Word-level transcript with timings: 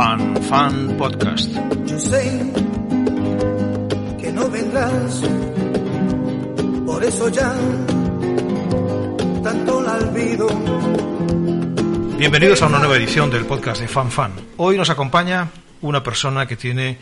Fan 0.00 0.42
Fan 0.44 0.96
Podcast. 0.96 1.52
Yo 1.84 1.98
sé 1.98 2.40
que 4.18 4.32
no 4.32 4.48
vendrás, 4.48 5.22
por 6.86 7.04
eso 7.04 7.28
ya 7.28 7.54
tanto 9.42 9.82
la 9.82 9.92
olvido. 9.96 10.48
Bienvenidos 12.16 12.62
a 12.62 12.68
una 12.68 12.78
nueva 12.78 12.96
edición 12.96 13.30
del 13.30 13.44
podcast 13.44 13.82
de 13.82 13.88
Fan 13.88 14.10
Fan. 14.10 14.32
Hoy 14.56 14.78
nos 14.78 14.88
acompaña 14.88 15.50
una 15.82 16.02
persona 16.02 16.46
que 16.46 16.56
tiene 16.56 16.96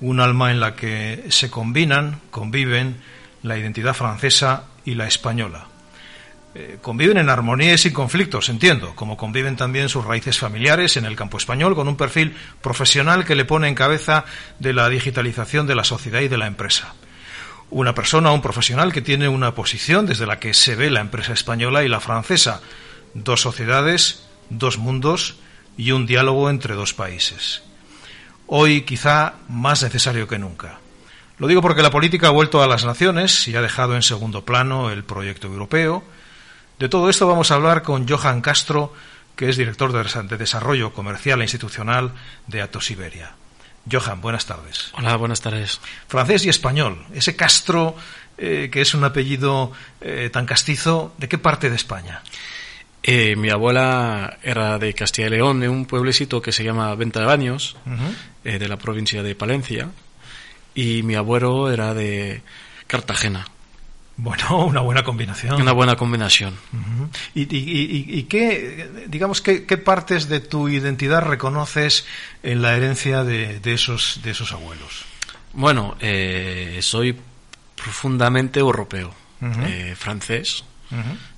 un 0.00 0.20
alma 0.20 0.52
en 0.52 0.60
la 0.60 0.76
que 0.76 1.24
se 1.30 1.50
combinan, 1.50 2.20
conviven 2.30 2.98
la 3.42 3.58
identidad 3.58 3.94
francesa 3.94 4.66
y 4.84 4.94
la 4.94 5.08
española. 5.08 5.66
Eh, 6.54 6.78
conviven 6.80 7.18
en 7.18 7.28
armonía 7.28 7.74
y 7.74 7.78
sin 7.78 7.92
conflictos, 7.92 8.48
entiendo, 8.48 8.94
como 8.94 9.16
conviven 9.16 9.56
también 9.56 9.88
sus 9.88 10.04
raíces 10.04 10.38
familiares 10.38 10.96
en 10.96 11.04
el 11.04 11.14
campo 11.14 11.36
español 11.36 11.74
con 11.74 11.88
un 11.88 11.96
perfil 11.96 12.34
profesional 12.62 13.24
que 13.26 13.34
le 13.34 13.44
pone 13.44 13.68
en 13.68 13.74
cabeza 13.74 14.24
de 14.58 14.72
la 14.72 14.88
digitalización 14.88 15.66
de 15.66 15.74
la 15.74 15.84
sociedad 15.84 16.20
y 16.20 16.28
de 16.28 16.38
la 16.38 16.46
empresa. 16.46 16.94
Una 17.70 17.94
persona, 17.94 18.32
un 18.32 18.40
profesional 18.40 18.94
que 18.94 19.02
tiene 19.02 19.28
una 19.28 19.54
posición 19.54 20.06
desde 20.06 20.26
la 20.26 20.40
que 20.40 20.54
se 20.54 20.74
ve 20.74 20.90
la 20.90 21.00
empresa 21.00 21.34
española 21.34 21.84
y 21.84 21.88
la 21.88 22.00
francesa, 22.00 22.62
dos 23.12 23.42
sociedades, 23.42 24.26
dos 24.48 24.78
mundos 24.78 25.36
y 25.76 25.90
un 25.90 26.06
diálogo 26.06 26.48
entre 26.48 26.74
dos 26.74 26.94
países. 26.94 27.62
Hoy 28.46 28.82
quizá 28.82 29.34
más 29.48 29.82
necesario 29.82 30.26
que 30.26 30.38
nunca. 30.38 30.78
Lo 31.36 31.46
digo 31.46 31.60
porque 31.60 31.82
la 31.82 31.90
política 31.90 32.28
ha 32.28 32.30
vuelto 32.30 32.62
a 32.62 32.66
las 32.66 32.86
naciones 32.86 33.46
y 33.46 33.54
ha 33.54 33.60
dejado 33.60 33.94
en 33.94 34.02
segundo 34.02 34.46
plano 34.46 34.90
el 34.90 35.04
proyecto 35.04 35.46
europeo, 35.46 36.02
de 36.78 36.88
todo 36.88 37.10
esto 37.10 37.26
vamos 37.26 37.50
a 37.50 37.54
hablar 37.54 37.82
con 37.82 38.08
Johan 38.08 38.40
Castro, 38.40 38.92
que 39.36 39.48
es 39.48 39.56
director 39.56 39.92
de 39.92 40.36
Desarrollo 40.36 40.92
Comercial 40.92 41.40
e 41.40 41.44
Institucional 41.44 42.12
de 42.46 42.62
Atos 42.62 42.90
Iberia. 42.90 43.34
Johan, 43.90 44.20
buenas 44.20 44.46
tardes. 44.46 44.90
Hola, 44.94 45.16
buenas 45.16 45.40
tardes. 45.40 45.80
Francés 46.08 46.44
y 46.44 46.48
español. 46.48 47.04
Ese 47.14 47.36
Castro, 47.36 47.96
eh, 48.36 48.68
que 48.70 48.80
es 48.80 48.94
un 48.94 49.04
apellido 49.04 49.72
eh, 50.00 50.30
tan 50.32 50.46
castizo, 50.46 51.14
¿de 51.18 51.28
qué 51.28 51.38
parte 51.38 51.70
de 51.70 51.76
España? 51.76 52.22
Eh, 53.02 53.36
mi 53.36 53.50
abuela 53.50 54.38
era 54.42 54.78
de 54.78 54.92
Castilla 54.92 55.28
y 55.28 55.30
León, 55.30 55.60
de 55.60 55.68
un 55.68 55.86
pueblecito 55.86 56.42
que 56.42 56.52
se 56.52 56.64
llama 56.64 56.94
Venta 56.94 57.20
de 57.20 57.26
Baños, 57.26 57.76
de 58.42 58.68
la 58.68 58.76
provincia 58.76 59.22
de 59.22 59.34
Palencia, 59.34 59.88
y 60.74 61.02
mi 61.02 61.14
abuelo 61.14 61.70
era 61.70 61.94
de 61.94 62.42
Cartagena. 62.86 63.46
Bueno, 64.20 64.66
una 64.66 64.80
buena 64.80 65.04
combinación. 65.04 65.62
Una 65.62 65.70
buena 65.70 65.94
combinación. 65.94 66.54
¿Y, 67.34 68.22
qué, 68.24 68.90
digamos, 69.06 69.40
qué, 69.40 69.78
partes 69.78 70.28
de 70.28 70.40
tu 70.40 70.68
identidad 70.68 71.22
reconoces 71.22 72.04
en 72.42 72.60
la 72.60 72.76
herencia 72.76 73.22
de, 73.22 73.60
esos, 73.64 74.20
de 74.24 74.32
esos 74.32 74.52
abuelos? 74.52 75.04
Bueno, 75.52 75.96
eh, 76.00 76.80
soy 76.82 77.16
profundamente 77.76 78.58
europeo, 78.58 79.14
eh, 79.40 79.94
francés, 79.96 80.64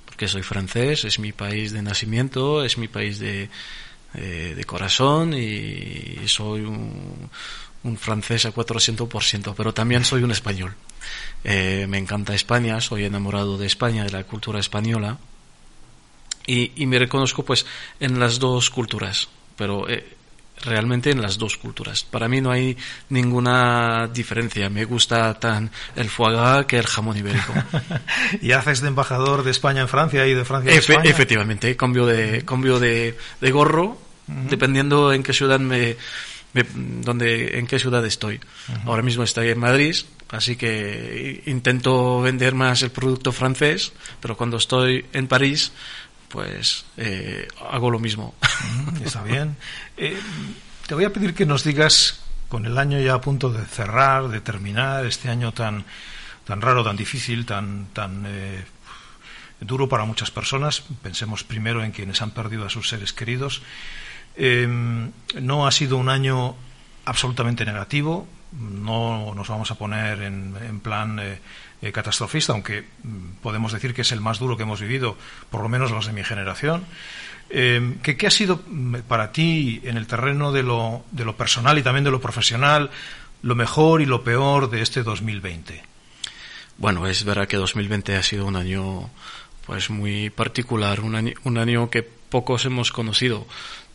porque 0.05 0.27
soy 0.27 0.41
francés, 0.41 1.05
es 1.05 1.19
mi 1.19 1.33
país 1.33 1.73
de 1.73 1.83
nacimiento, 1.83 2.65
es 2.65 2.79
mi 2.79 2.87
país 2.87 3.19
de, 3.19 3.47
eh, 4.15 4.53
de 4.57 4.63
corazón 4.63 5.35
y 5.35 6.17
soy 6.25 6.61
un, 6.61 7.29
un 7.83 7.97
francés 7.97 8.45
a 8.45 8.53
400%, 8.53 9.53
pero 9.55 9.73
también 9.73 10.05
soy 10.05 10.23
un 10.23 10.31
español. 10.31 10.75
Eh, 11.43 11.87
me 11.89 11.97
encanta 11.97 12.35
España, 12.35 12.79
soy 12.81 13.05
enamorado 13.05 13.57
de 13.57 13.65
España, 13.65 14.03
de 14.03 14.11
la 14.11 14.23
cultura 14.23 14.59
española, 14.59 15.17
y, 16.45 16.85
me 16.85 16.99
reconozco 16.99 17.45
pues 17.45 17.65
en 17.99 18.19
las 18.19 18.39
dos 18.39 18.69
culturas, 18.71 19.29
pero 19.55 19.87
eh, 19.87 20.17
realmente 20.63 21.11
en 21.11 21.21
las 21.21 21.37
dos 21.37 21.57
culturas. 21.57 22.03
Para 22.03 22.27
mí 22.27 22.41
no 22.41 22.51
hay 22.51 22.77
ninguna 23.09 24.07
diferencia. 24.07 24.69
Me 24.69 24.85
gusta 24.85 25.39
tan 25.39 25.71
el 25.95 26.09
foie 26.09 26.35
gras 26.35 26.65
que 26.65 26.77
el 26.77 26.87
jamón 26.87 27.17
ibérico. 27.17 27.53
¿Y 28.41 28.51
haces 28.51 28.81
de 28.81 28.87
embajador 28.87 29.43
de 29.43 29.51
España 29.51 29.81
en 29.81 29.87
Francia 29.87 30.25
y 30.27 30.33
de 30.33 30.45
Francia 30.45 30.71
en 30.71 30.79
España? 30.79 31.09
Efectivamente, 31.09 31.75
cambio 31.77 32.05
de, 32.05 32.43
cambio 32.43 32.79
de, 32.79 33.15
gorro, 33.51 33.97
dependiendo 34.27 35.13
en 35.13 35.23
qué 35.23 35.33
ciudad 35.33 35.59
me, 35.59 35.95
donde, 36.53 37.59
en 37.59 37.67
qué 37.67 37.79
ciudad 37.79 38.05
estoy. 38.05 38.39
Ahora 38.85 39.01
mismo 39.01 39.23
estoy 39.23 39.49
en 39.49 39.59
Madrid, 39.59 39.95
así 40.29 40.55
que 40.55 41.43
intento 41.45 42.21
vender 42.21 42.55
más 42.55 42.81
el 42.81 42.91
producto 42.91 43.31
francés, 43.31 43.93
pero 44.19 44.35
cuando 44.35 44.57
estoy 44.57 45.05
en 45.13 45.27
París, 45.27 45.71
pues 46.27 46.85
eh, 46.97 47.47
hago 47.69 47.89
lo 47.89 47.99
mismo. 47.99 48.35
Está 49.03 49.23
bien. 49.23 49.55
Eh, 49.97 50.17
te 50.87 50.95
voy 50.95 51.05
a 51.05 51.13
pedir 51.13 51.33
que 51.33 51.45
nos 51.45 51.63
digas, 51.63 52.21
con 52.49 52.65
el 52.65 52.77
año 52.77 52.99
ya 52.99 53.15
a 53.15 53.21
punto 53.21 53.49
de 53.49 53.65
cerrar, 53.65 54.27
de 54.27 54.41
terminar, 54.41 55.05
este 55.05 55.29
año 55.29 55.53
tan, 55.53 55.85
tan 56.45 56.61
raro, 56.61 56.83
tan 56.83 56.97
difícil, 56.97 57.45
tan, 57.45 57.87
tan 57.93 58.25
eh, 58.27 58.63
duro 59.61 59.87
para 59.87 60.05
muchas 60.05 60.31
personas, 60.31 60.83
pensemos 61.01 61.43
primero 61.43 61.83
en 61.83 61.91
quienes 61.91 62.21
han 62.21 62.31
perdido 62.31 62.65
a 62.65 62.69
sus 62.69 62.89
seres 62.89 63.13
queridos, 63.13 63.61
Em, 64.35 65.11
no 65.39 65.67
ha 65.67 65.71
sido 65.71 65.97
un 65.97 66.09
año 66.09 66.55
absolutamente 67.05 67.65
negativo, 67.65 68.27
no 68.59 69.33
nos 69.33 69.47
vamos 69.47 69.71
a 69.71 69.75
poner 69.75 70.21
en, 70.21 70.79
plan 70.81 71.19
eh, 71.19 71.39
eh, 71.81 71.91
catastrofista, 71.91 72.53
aunque 72.53 72.81
mm, 73.03 73.41
podemos 73.41 73.71
decir 73.71 73.93
que 73.93 74.01
es 74.01 74.11
el 74.11 74.21
más 74.21 74.39
duro 74.39 74.57
que 74.57 74.63
hemos 74.63 74.81
vivido, 74.81 75.17
por 75.49 75.61
lo 75.61 75.69
menos 75.69 75.91
los 75.91 76.05
de 76.05 76.13
mi 76.13 76.23
generación. 76.23 76.85
Em, 77.49 77.99
¿qué, 77.99 78.27
ha 78.27 78.31
sido 78.31 78.61
mm, 78.65 78.97
para 79.07 79.31
ti 79.31 79.81
en 79.83 79.97
el 79.97 80.07
terreno 80.07 80.51
de 80.51 80.63
lo, 80.63 81.03
de 81.11 81.25
lo 81.25 81.35
personal 81.35 81.77
y 81.77 81.83
también 81.83 82.03
de 82.03 82.11
lo 82.11 82.21
profesional 82.21 82.89
lo 83.41 83.55
mejor 83.55 84.01
y 84.01 84.05
lo 84.05 84.23
peor 84.23 84.69
de 84.69 84.81
este 84.81 85.03
2020? 85.03 85.83
Bueno, 86.77 87.07
es 87.07 87.23
verdad 87.23 87.47
que 87.47 87.57
2020 87.57 88.15
ha 88.15 88.23
sido 88.23 88.45
un 88.45 88.55
año 88.55 89.09
pues 89.65 89.89
muy 89.89 90.29
particular, 90.29 91.01
un 91.01 91.15
año, 91.15 91.33
un 91.43 91.57
año 91.57 91.89
que 91.89 92.01
pocos 92.03 92.65
hemos 92.65 92.91
conocido 92.91 93.45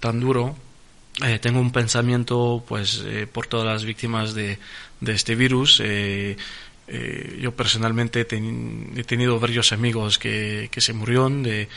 tan 0.00 0.20
duro, 0.20 0.56
eh, 1.24 1.38
tengo 1.38 1.60
un 1.60 1.72
pensamiento 1.72 2.62
pues 2.68 3.02
eh, 3.06 3.26
por 3.26 3.46
todas 3.46 3.66
las 3.66 3.84
víctimas 3.84 4.34
de, 4.34 4.58
de 5.00 5.12
este 5.12 5.34
virus. 5.34 5.80
Eh, 5.82 6.36
yo 7.40 7.50
personalmente 7.56 8.20
he 8.20 9.04
tenido 9.04 9.40
varios 9.40 9.72
amigos 9.72 10.18
que, 10.18 10.68
que 10.70 10.80
se 10.80 10.92
murieron 10.92 11.42
de, 11.42 11.68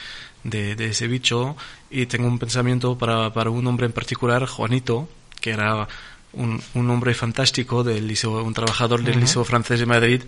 de, 0.43 0.85
ese 0.85 1.07
bicho 1.07 1.57
y 1.89 2.05
tengo 2.05 2.27
un 2.27 2.37
pensamiento 2.37 2.95
para, 2.95 3.33
para 3.33 3.49
un 3.49 3.65
hombre 3.65 3.87
en 3.87 3.91
particular, 3.91 4.45
Juanito, 4.45 5.09
que 5.41 5.49
era 5.49 5.87
un, 6.33 6.61
un, 6.75 6.89
hombre 6.89 7.13
fantástico 7.13 7.83
del 7.83 8.07
liceo, 8.07 8.43
un 8.43 8.53
trabajador 8.53 9.03
del 9.03 9.19
Liceo 9.19 9.43
Francés 9.43 9.79
de 9.79 9.85
Madrid, 9.85 10.21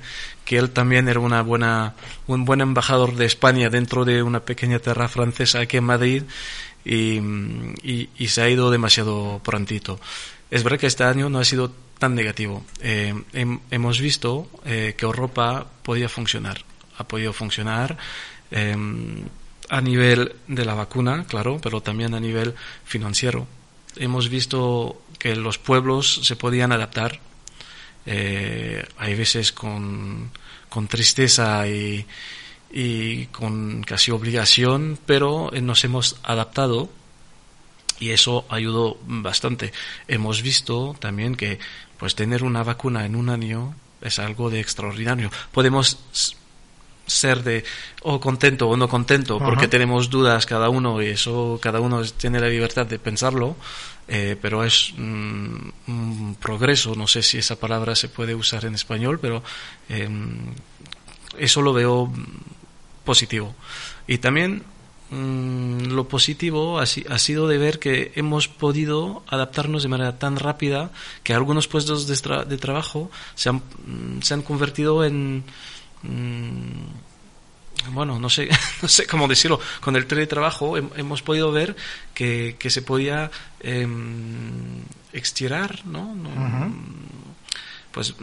que 0.45 0.57
él 0.57 0.72
también 0.72 1.07
era 1.07 1.19
una 1.19 1.41
buena, 1.41 1.95
un 2.28 2.45
buen 2.45 2.62
embajador 2.62 3.16
de 3.16 3.25
España 3.25 3.69
dentro 3.69 4.03
de 4.06 4.23
una 4.23 4.40
pequeña 4.40 4.79
tierra 4.79 5.07
francesa 5.07 5.59
aquí 5.59 5.78
en 5.78 5.84
Madrid 5.84 6.23
y, 6.84 7.19
y, 7.84 8.28
se 8.28 8.41
ha 8.41 8.50
ido 8.50 8.72
demasiado 8.72 9.40
prontito. 9.44 10.00
Es 10.50 10.63
verdad 10.63 10.79
que 10.79 10.88
este 10.88 11.03
año 11.03 11.29
no 11.29 11.40
ha 11.40 11.45
sido 11.45 11.72
tan 12.00 12.16
negativo. 12.16 12.63
Eh, 12.81 13.13
hemos 13.69 14.01
visto 14.01 14.50
eh, 14.66 14.95
que 14.97 15.06
Europa 15.06 15.67
podía 15.84 16.09
funcionar, 16.09 16.66
ha 16.97 17.07
podido 17.07 17.31
funcionar 17.31 17.97
eh, 18.50 18.75
a 19.69 19.81
nivel 19.81 20.34
de 20.47 20.66
la 20.66 20.73
vacuna, 20.73 21.25
claro, 21.25 21.59
pero 21.61 21.81
también 21.81 22.16
a 22.16 22.19
nivel 22.19 22.56
financiero. 22.84 23.47
Hemos 23.95 24.29
visto 24.29 25.01
que 25.22 25.36
los 25.36 25.59
pueblos 25.59 26.22
se 26.24 26.36
podían 26.36 26.72
adaptar, 26.72 27.20
hay 28.06 29.16
veces 29.16 29.52
con, 29.52 30.32
con 30.70 30.88
tristeza 30.88 31.68
y, 31.68 32.08
y 32.72 33.26
con 33.28 33.84
casi 33.84 34.12
obligación, 34.12 34.97
pero 35.06 35.53
eh, 35.53 35.62
nos 35.62 35.84
hemos 35.84 36.18
adaptado 36.23 36.90
y 38.00 38.12
eso 38.12 38.46
ayudó 38.50 38.97
bastante. 39.06 39.73
Hemos 40.08 40.41
visto 40.41 40.96
también 41.00 41.35
que 41.35 41.59
pues 41.97 42.16
tener 42.16 42.44
una 42.44 42.64
vacuna 42.64 43.06
en 43.06 43.16
un 43.16 43.29
año 43.29 43.76
es 44.02 44.17
algo 44.17 44.50
de 44.50 44.59
extraordinario. 44.59 45.29
Podemos 45.52 46.35
ser 47.11 47.43
de 47.43 47.63
o 48.02 48.19
contento 48.19 48.69
o 48.69 48.78
no 48.78 48.87
contento 48.87 49.40
porque 49.40 49.67
tenemos 49.67 50.09
dudas 50.09 50.46
cada 50.46 50.69
uno 50.69 51.02
y 51.02 51.08
eso 51.08 51.59
cada 51.61 51.79
uno 51.79 52.02
tiene 52.17 52.40
la 52.40 52.47
libertad 52.47 52.85
de 52.85 52.99
pensarlo 52.99 53.55
eh, 54.08 54.35
pero 54.41 54.63
es 54.63 54.93
un 54.97 56.37
progreso 56.40 56.96
no 56.96 57.08
sé 57.08 57.22
si 57.22 57.37
esa 57.37 57.58
palabra 57.58 57.96
se 57.96 58.09
puede 58.09 58.34
usar 58.34 58.66
en 58.66 58.75
español 58.75 59.19
pero 59.19 59.43
em, 59.90 60.55
eso 61.37 61.61
lo 61.61 61.73
veo 61.73 62.11
positivo. 63.03 63.55
Y 64.07 64.19
también 64.19 64.64
mm, 65.09 65.87
lo 65.87 66.07
positivo 66.07 66.79
ha, 66.79 66.84
ha, 66.84 67.19
sido 67.19 67.47
de 67.47 67.57
ver 67.57 67.79
que 67.79 68.11
hemos 68.16 68.47
podido 68.47 69.23
adaptarnos 69.28 69.84
de 69.84 69.90
manera 69.90 70.19
tan 70.19 70.37
rápida 70.37 70.91
que 71.23 71.34
algunos 71.34 71.67
puestos 71.67 72.07
de, 72.07 72.46
de 72.46 72.57
trabajo 72.57 73.09
se 73.35 73.49
han, 73.49 73.57
mm, 73.57 74.22
se 74.22 74.34
han, 74.34 74.41
convertido 74.41 75.03
en, 75.03 75.37
mm, 75.37 75.43
bueno, 77.92 78.20
no 78.20 78.30
sé, 78.30 78.50
no 78.82 78.88
sé 78.88 79.08
cómo 79.08 79.28
decirlo, 79.28 79.59
con 79.80 79.96
el 79.96 80.06
teletrabajo 80.06 80.78
hemos 80.78 81.22
podido 81.22 81.52
ver 81.52 81.76
que, 82.14 82.56
que 82.59 82.70
se 82.70 82.82
podía 82.82 83.32
eh, 83.59 83.88
extirar, 85.14 85.86
¿no? 85.86 86.16
Pues 87.92 88.16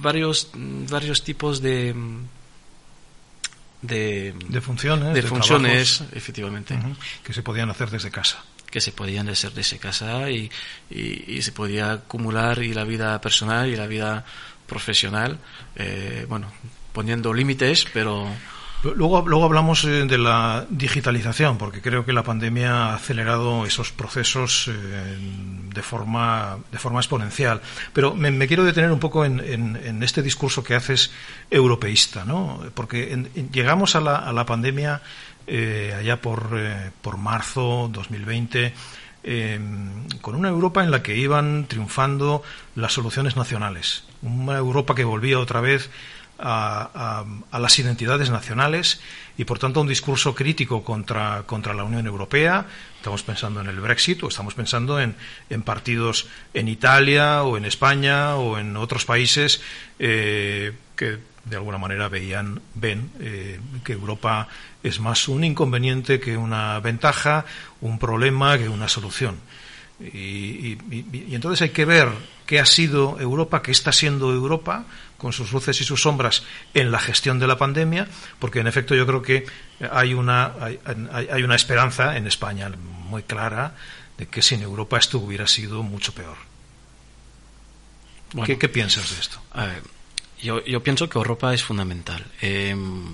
varios, 0.00 0.50
varios 0.54 1.22
tipos 1.22 1.60
de 1.60 1.94
de, 3.82 4.34
de 4.48 4.60
funciones, 4.60 5.14
de, 5.14 5.22
funciones 5.22 6.04
efectivamente, 6.12 6.78
que 7.24 7.32
se 7.32 7.42
podían 7.42 7.70
hacer 7.70 7.90
desde 7.90 8.10
casa. 8.10 8.44
Que 8.70 8.80
se 8.80 8.92
podían 8.92 9.28
hacer 9.28 9.52
desde 9.52 9.78
casa 9.78 10.30
y, 10.30 10.48
y, 10.90 11.42
se 11.42 11.50
podía 11.50 11.92
acumular 11.92 12.62
y 12.62 12.72
la 12.72 12.84
vida 12.84 13.20
personal 13.20 13.68
y 13.68 13.74
la 13.74 13.88
vida 13.88 14.24
profesional, 14.66 15.40
eh, 15.74 16.24
bueno, 16.28 16.52
poniendo 16.92 17.32
límites, 17.32 17.86
pero 17.92 18.26
Luego, 18.82 19.22
luego 19.26 19.44
hablamos 19.44 19.84
eh, 19.84 20.06
de 20.06 20.16
la 20.16 20.64
digitalización, 20.70 21.58
porque 21.58 21.82
creo 21.82 22.06
que 22.06 22.14
la 22.14 22.22
pandemia 22.22 22.72
ha 22.72 22.94
acelerado 22.94 23.66
esos 23.66 23.92
procesos 23.92 24.68
eh, 24.68 25.18
de, 25.74 25.82
forma, 25.82 26.58
de 26.72 26.78
forma 26.78 27.00
exponencial. 27.00 27.60
Pero 27.92 28.14
me, 28.14 28.46
quiero 28.46 28.64
detener 28.64 28.90
un 28.90 28.98
poco 28.98 29.26
en, 29.26 29.40
en, 29.40 30.02
este 30.02 30.22
discurso 30.22 30.64
que 30.64 30.74
haces 30.74 31.12
europeísta, 31.50 32.24
¿no? 32.24 32.62
Porque 32.72 33.28
llegamos 33.52 33.96
a 33.96 34.00
la, 34.00 34.16
a 34.16 34.32
la 34.32 34.46
pandemia 34.46 35.02
eh, 35.46 35.94
allá 35.98 36.22
por, 36.22 36.58
por 37.02 37.18
marzo 37.18 37.90
2020 37.92 38.72
con 40.22 40.34
una 40.34 40.48
Europa 40.48 40.82
en 40.82 40.90
la 40.90 41.02
que 41.02 41.14
iban 41.14 41.66
triunfando 41.66 42.42
las 42.74 42.94
soluciones 42.94 43.36
nacionales. 43.36 44.04
Una 44.22 44.56
Europa 44.56 44.94
que 44.94 45.04
volvía 45.04 45.38
otra 45.38 45.60
vez 45.60 45.90
a, 46.42 47.24
las 47.52 47.78
identidades 47.78 48.30
nacionales 48.30 49.00
y, 49.36 49.44
por 49.44 49.58
tanto, 49.58 49.80
un 49.80 49.88
discurso 49.88 50.34
crítico 50.34 50.82
contra, 50.82 51.44
contra 51.46 51.74
la 51.74 51.84
Unión 51.84 52.06
Europea. 52.06 52.66
Estamos 52.96 53.22
pensando 53.22 53.60
en 53.60 53.68
el 53.68 53.80
Brexit 53.80 54.22
o 54.22 54.28
estamos 54.28 54.54
pensando 54.54 55.00
en, 55.00 55.14
en 55.48 55.62
partidos 55.62 56.28
en 56.54 56.68
Italia 56.68 57.42
o 57.42 57.56
en 57.56 57.64
España 57.64 58.36
o 58.36 58.58
en 58.58 58.76
otros 58.76 59.04
países 59.04 59.60
eh, 59.98 60.72
que 60.96 61.18
de 61.44 61.56
alguna 61.56 61.78
manera 61.78 62.08
veían, 62.08 62.60
ven 62.74 63.10
eh, 63.20 63.58
que 63.84 63.92
Europa 63.92 64.48
es 64.82 65.00
más 65.00 65.28
un 65.28 65.44
inconveniente 65.44 66.20
que 66.20 66.36
una 66.36 66.78
ventaja, 66.80 67.44
un 67.80 67.98
problema 67.98 68.58
que 68.58 68.68
una 68.68 68.88
solución. 68.88 69.36
Y, 70.00 70.78
entonces 71.34 71.62
hay 71.62 71.70
que 71.70 71.84
ver 71.84 72.08
qué 72.46 72.58
ha 72.58 72.66
sido 72.66 73.18
Europa, 73.20 73.62
qué 73.62 73.70
está 73.70 73.92
siendo 73.92 74.32
Europa, 74.32 74.84
con 75.18 75.32
sus 75.32 75.52
luces 75.52 75.80
y 75.80 75.84
sus 75.84 76.02
sombras 76.02 76.42
en 76.72 76.90
la 76.90 76.98
gestión 76.98 77.38
de 77.38 77.46
la 77.46 77.58
pandemia, 77.58 78.08
porque 78.38 78.60
en 78.60 78.66
efecto 78.66 78.94
yo 78.94 79.06
creo 79.06 79.22
que 79.22 79.44
hay 79.90 80.14
una, 80.14 80.52
hay, 81.12 81.42
una 81.42 81.54
esperanza 81.54 82.16
en 82.16 82.26
España 82.26 82.70
muy 83.08 83.22
clara 83.22 83.74
de 84.16 84.26
que 84.26 84.40
sin 84.40 84.62
Europa 84.62 84.98
esto 84.98 85.18
hubiera 85.18 85.46
sido 85.46 85.82
mucho 85.82 86.14
peor. 86.14 86.36
¿Qué, 88.46 88.68
piensas 88.68 89.10
de 89.10 89.20
esto? 89.20 89.40
yo, 90.40 90.64
yo, 90.64 90.82
pienso 90.82 91.08
que 91.08 91.18
Europa 91.18 91.52
es 91.52 91.62
fundamental. 91.62 92.24
Em, 92.40 93.04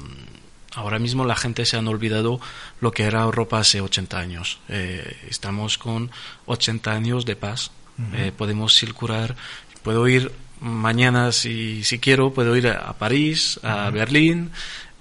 ahora 0.76 0.98
mismo 0.98 1.24
la 1.24 1.34
gente 1.34 1.64
se 1.64 1.76
han 1.76 1.88
olvidado 1.88 2.38
lo 2.80 2.92
que 2.92 3.04
era 3.04 3.22
Europa 3.22 3.58
hace 3.58 3.80
80 3.80 4.18
años. 4.18 4.58
Eh, 4.68 5.16
estamos 5.28 5.78
con 5.78 6.10
80 6.44 6.92
años 6.92 7.24
de 7.26 7.34
paz. 7.34 7.72
Eh, 8.12 8.30
podemos 8.36 8.74
circular, 8.74 9.34
puedo 9.82 10.06
ir 10.06 10.30
mañana, 10.60 11.32
si, 11.32 11.82
si 11.82 11.98
quiero, 11.98 12.34
puedo 12.34 12.54
ir 12.54 12.68
a, 12.68 12.92
París, 12.92 13.58
a 13.62 13.88
Berlín, 13.88 14.50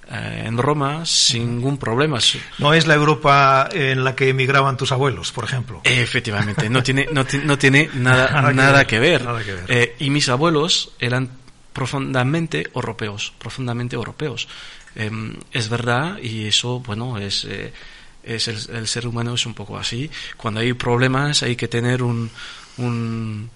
eh, 0.09 0.43
en 0.45 0.57
Roma 0.57 1.05
sin 1.05 1.57
ningún 1.57 1.77
problema. 1.77 2.19
No 2.57 2.73
es 2.73 2.87
la 2.87 2.93
Europa 2.93 3.67
en 3.69 4.05
la 4.05 4.15
que 4.15 4.29
emigraban 4.29 4.77
tus 4.77 4.93
abuelos, 4.93 5.33
por 5.33 5.43
ejemplo. 5.43 5.81
Efectivamente, 5.83 6.69
no 6.69 6.81
tiene, 6.83 7.09
no, 7.11 7.25
no 7.43 7.57
tiene 7.57 7.89
nada, 7.95 8.53
nada, 8.53 8.87
que 8.87 8.99
ver. 8.99 9.27
Y 9.99 10.09
mis 10.09 10.29
abuelos 10.29 10.93
eran 10.97 11.29
profundamente 11.73 12.69
europeos, 12.73 13.33
profundamente 13.37 13.97
europeos. 13.97 14.47
Em, 14.95 15.35
es 15.51 15.69
verdad, 15.69 16.17
y 16.19 16.47
eso, 16.47 16.79
bueno, 16.79 17.17
es, 17.17 17.45
eh, 17.45 17.73
es 18.23 18.47
el, 18.47 18.57
el, 18.75 18.87
ser 18.87 19.07
humano 19.07 19.33
es 19.33 19.45
un 19.45 19.53
poco 19.53 19.77
así. 19.77 20.09
Cuando 20.37 20.61
hay 20.61 20.73
problemas 20.73 21.43
hay 21.43 21.55
que 21.55 21.67
tener 21.67 22.01
un, 22.01 22.29
un 22.77 23.49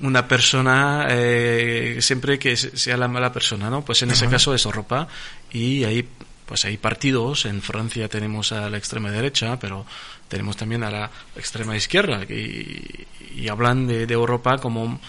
una 0.00 0.28
persona 0.28 1.06
eh, 1.08 1.98
siempre 2.00 2.38
que 2.38 2.56
sea 2.56 2.96
la 2.96 3.08
mala 3.08 3.32
persona, 3.32 3.70
¿no? 3.70 3.82
Pues 3.82 4.02
en 4.02 4.10
ese 4.10 4.28
caso 4.28 4.54
es 4.54 4.64
Europa 4.64 5.08
y 5.50 5.84
ahí 5.84 6.06
pues 6.44 6.64
hay 6.64 6.76
partidos, 6.76 7.46
en 7.46 7.60
Francia 7.60 8.08
tenemos 8.08 8.52
a 8.52 8.70
la 8.70 8.78
extrema 8.78 9.10
derecha, 9.10 9.58
pero 9.58 9.84
tenemos 10.28 10.56
también 10.56 10.84
a 10.84 10.90
la 10.90 11.10
extrema 11.34 11.76
izquierda 11.76 12.22
y, 12.24 13.06
y 13.34 13.48
hablan 13.48 13.86
de, 13.86 14.04
Europa 14.04 14.58
como 14.58 15.00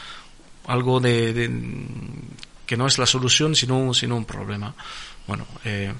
algo 0.65 0.99
de, 0.99 1.51
que 2.65 2.77
no 2.77 2.87
es 2.87 2.97
la 2.97 3.05
solución 3.05 3.55
sino, 3.55 3.93
sino 3.93 4.15
un 4.15 4.25
problema. 4.25 4.73
Bueno, 5.27 5.45
eh, 5.65 5.93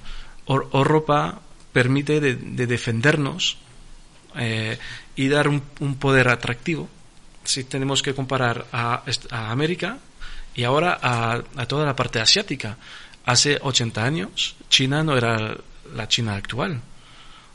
Europa 0.46 1.40
permite 1.72 2.20
de, 2.20 2.66
defendernos 2.66 3.58
eh, 4.36 4.78
y 5.14 5.28
dar 5.28 5.48
un, 5.48 5.62
un 5.80 5.96
poder 5.96 6.28
atractivo 6.28 6.88
si 7.48 7.64
tenemos 7.64 8.02
que 8.02 8.14
comparar 8.14 8.66
a, 8.72 9.02
América 9.30 9.98
y 10.54 10.64
ahora 10.64 10.98
a, 11.00 11.66
toda 11.66 11.86
la 11.86 11.96
parte 11.96 12.20
asiática. 12.20 12.76
Hace 13.24 13.58
80 13.60 14.04
años 14.04 14.56
China 14.68 15.02
no 15.02 15.16
era 15.16 15.56
la 15.94 16.08
China 16.08 16.36
actual. 16.36 16.80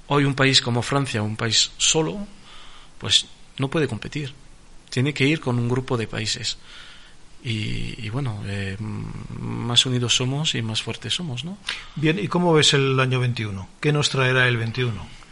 Hoy 0.07 0.25
un 0.25 0.33
país 0.33 0.61
como 0.61 0.81
Francia, 0.81 1.21
un 1.21 1.35
país 1.35 1.71
solo, 1.77 2.27
pues 2.97 3.27
no 3.57 3.69
puede 3.69 3.87
competir. 3.87 4.33
Tiene 4.89 5.13
que 5.13 5.25
ir 5.25 5.39
con 5.39 5.59
un 5.59 5.69
grupo 5.69 5.95
de 5.95 6.07
países. 6.07 6.57
Y, 7.45 8.10
bueno, 8.10 8.42
eh, 8.45 8.78
más 8.80 9.86
unidos 9.86 10.16
somos 10.16 10.56
y 10.56 10.62
más 10.62 10.81
fuertes 10.81 11.13
somos, 11.13 11.44
¿no? 11.44 11.57
Bien, 11.95 12.18
¿y 12.18 12.30
cómo 12.30 12.54
ves 12.54 12.74
el 12.74 12.98
año 13.00 13.19
21? 13.19 13.68
¿Qué 13.81 13.92
nos 13.92 14.10
traerá 14.10 14.48
el 14.48 14.57
21? 14.57 15.24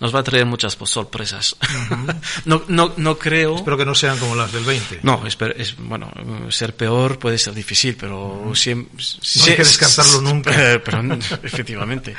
nos 0.00 0.14
va 0.14 0.20
a 0.20 0.22
traer 0.22 0.46
muchas 0.46 0.76
pues, 0.76 0.90
sorpresas. 0.90 1.56
no, 2.44 2.62
no, 2.68 2.92
no 2.96 3.18
creo. 3.18 3.56
Espero 3.56 3.76
que 3.76 3.84
no 3.84 3.94
sean 3.94 4.18
como 4.18 4.34
las 4.34 4.52
del 4.52 4.64
20. 4.64 5.00
No, 5.02 5.26
es, 5.26 5.36
es 5.56 5.76
bueno, 5.76 6.12
ser 6.50 6.76
peor 6.76 7.18
puede 7.18 7.38
ser 7.38 7.54
difícil, 7.54 7.96
pero 7.96 8.52
siempre. 8.54 8.92
no 9.36 9.44
hay 9.44 9.56
que 9.56 9.64
descartarlo 9.64 10.20
nunca. 10.22 10.52
pero, 10.84 11.02
efectivamente. 11.42 12.14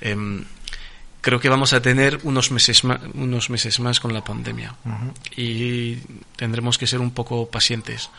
Em, 0.00 0.44
creo 1.20 1.40
que 1.40 1.48
vamos 1.48 1.72
a 1.72 1.80
tener 1.80 2.20
unos 2.24 2.50
meses 2.50 2.84
más, 2.84 3.00
unos 3.14 3.50
meses 3.50 3.78
más 3.80 4.00
con 4.00 4.12
la 4.12 4.24
pandemia 4.24 4.74
y 5.36 5.96
tendremos 6.36 6.78
que 6.78 6.86
ser 6.86 7.00
un 7.00 7.10
poco 7.10 7.48
pacientes, 7.50 8.10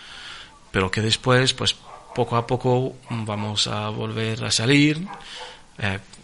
pero 0.71 0.89
que 0.89 1.01
después, 1.01 1.53
pues 1.53 1.75
poco 2.15 2.35
a 2.35 2.47
poco 2.47 2.95
vamos 3.09 3.67
a 3.67 3.89
volver 3.89 4.43
a 4.43 4.51
salir, 4.51 5.07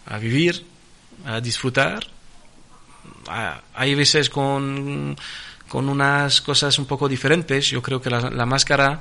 a 0.06 0.18
vivir, 0.18 0.66
a 1.24 1.40
disfrutar 1.40 2.06
hay 3.74 3.94
veces 3.94 4.30
con, 4.30 5.16
con 5.68 5.88
unas 5.88 6.40
cosas 6.40 6.78
un 6.78 6.86
poco 6.86 7.08
diferentes. 7.08 7.68
Yo 7.68 7.82
creo 7.82 8.00
que 8.00 8.10
la, 8.10 8.46
máscara 8.46 9.00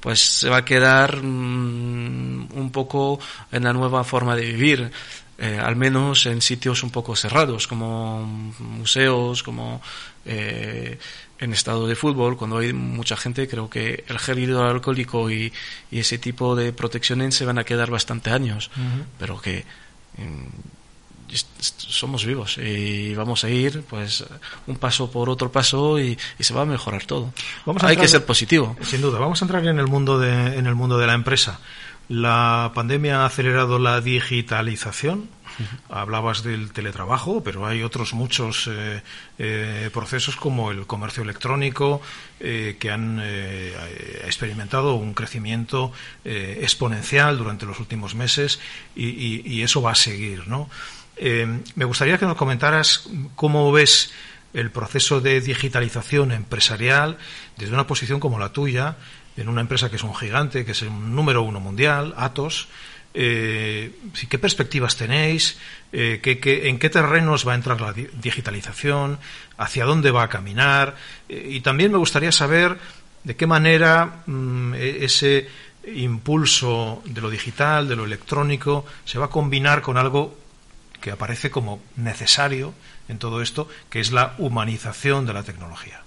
pues 0.00 0.20
se 0.20 0.48
va 0.48 0.58
a 0.58 0.64
quedar 0.64 1.22
mm, 1.22 2.48
un 2.54 2.70
poco 2.72 3.18
en 3.52 3.64
la 3.64 3.72
nueva 3.72 4.04
forma 4.04 4.36
de 4.36 4.46
vivir. 4.46 4.90
Eh, 5.38 5.60
al 5.62 5.76
menos 5.76 6.24
en 6.24 6.40
sitios 6.40 6.82
un 6.82 6.88
poco 6.88 7.14
cerrados, 7.14 7.66
como 7.66 8.24
museos, 8.58 9.42
como 9.42 9.82
eh, 10.24 10.98
en 11.38 11.52
estado 11.52 11.86
de 11.86 11.94
fútbol, 11.94 12.36
cuando 12.36 12.58
hay 12.58 12.72
mucha 12.72 13.16
gente, 13.16 13.48
creo 13.48 13.68
que 13.68 14.04
el 14.08 14.18
gel 14.18 14.38
hidroalcohólico 14.38 15.30
y, 15.30 15.52
y 15.90 15.98
ese 15.98 16.18
tipo 16.18 16.56
de 16.56 16.72
protecciones 16.72 17.34
se 17.34 17.44
van 17.44 17.58
a 17.58 17.64
quedar 17.64 17.90
bastante 17.90 18.30
años, 18.30 18.70
pero 19.18 19.40
que 19.40 19.64
mm, 20.16 21.34
somos 21.66 22.24
vivos 22.24 22.58
y 22.58 23.14
vamos 23.14 23.44
a 23.44 23.50
ir 23.50 23.82
pues 23.88 24.24
un 24.66 24.76
paso 24.76 25.10
por 25.10 25.28
otro 25.28 25.50
paso 25.50 25.98
y, 25.98 26.16
se 26.38 26.54
va 26.54 26.62
a 26.62 26.66
mejorar 26.66 27.04
todo. 27.04 27.32
Hay 27.80 27.96
que 27.96 28.08
ser 28.08 28.24
positivo. 28.24 28.76
Sin 28.82 29.00
duda, 29.00 29.18
vamos 29.18 29.40
a 29.42 29.44
entrar 29.44 29.66
en 29.66 29.78
el 29.78 29.86
mundo 29.86 30.18
de, 30.18 30.56
en 30.56 30.66
el 30.66 30.74
mundo 30.74 30.98
de 30.98 31.06
la 31.06 31.14
empresa. 31.14 31.60
La 32.08 32.70
pandemia 32.74 33.22
ha 33.22 33.26
acelerado 33.26 33.78
la 33.78 34.00
digitalización. 34.00 35.28
Hablabas 35.88 36.42
del 36.42 36.72
teletrabajo, 36.72 37.42
pero 37.42 37.66
hay 37.66 37.82
otros 37.82 38.14
muchos 38.14 38.68
eh, 38.70 39.02
eh, 39.38 39.90
procesos 39.92 40.36
como 40.36 40.70
el 40.70 40.86
comercio 40.86 41.22
electrónico 41.22 42.00
eh, 42.40 42.76
que 42.78 42.90
han 42.90 43.20
experimentado 44.24 44.94
un 44.94 45.14
crecimiento 45.14 45.92
exponencial 46.24 47.38
durante 47.38 47.66
los 47.66 47.80
últimos 47.80 48.14
meses 48.14 48.60
y, 48.94 49.42
y, 49.44 49.62
eso 49.62 49.82
va 49.82 49.92
a 49.92 49.94
seguir, 49.94 50.46
¿no? 50.48 50.68
Eh, 51.16 51.62
me 51.74 51.84
gustaría 51.86 52.18
que 52.18 52.26
nos 52.26 52.36
comentaras 52.36 53.08
cómo 53.34 53.72
ves 53.72 54.12
el 54.52 54.70
proceso 54.70 55.20
de 55.20 55.40
digitalización 55.40 56.30
empresarial 56.32 57.18
desde 57.56 57.72
una 57.72 57.86
posición 57.86 58.20
como 58.20 58.38
la 58.38 58.52
tuya, 58.52 58.96
en 59.36 59.48
una 59.48 59.62
empresa 59.62 59.90
que 59.90 59.96
es 59.96 60.02
un 60.02 60.14
gigante, 60.14 60.64
que 60.64 60.72
es 60.72 60.82
el 60.82 60.90
número 61.14 61.42
uno 61.42 61.60
mundial, 61.60 62.14
Atos. 62.16 62.68
¿Qué 63.16 64.38
perspectivas 64.38 64.96
tenéis? 64.96 65.58
¿En 65.92 66.78
qué 66.78 66.90
terrenos 66.90 67.48
va 67.48 67.52
a 67.52 67.54
entrar 67.54 67.80
la 67.80 67.92
digitalización? 67.92 69.18
¿Hacia 69.56 69.84
dónde 69.84 70.10
va 70.10 70.24
a 70.24 70.28
caminar? 70.28 70.96
y 71.28 71.60
también 71.60 71.90
me 71.92 71.98
gustaría 71.98 72.30
saber 72.30 72.78
de 73.26 73.34
qué 73.34 73.46
manera 73.46 74.22
mm, 74.26 74.74
e-, 74.74 75.04
ese 75.04 75.48
impulso 75.86 77.02
de 77.04 77.20
lo 77.20 77.28
digital, 77.28 77.88
de 77.88 77.96
lo 77.96 78.04
electrónico, 78.04 78.86
se 79.04 79.18
va 79.18 79.26
a 79.26 79.30
combinar 79.30 79.82
con 79.82 79.98
algo 79.98 80.38
que 81.00 81.10
aparece 81.10 81.50
como 81.50 81.82
necesario 81.96 82.72
en 83.08 83.18
todo 83.18 83.42
esto, 83.42 83.68
que 83.90 84.00
es 84.00 84.12
la 84.12 84.34
humanización 84.38 85.26
de 85.26 85.32
la 85.32 85.42
tecnología. 85.42 86.02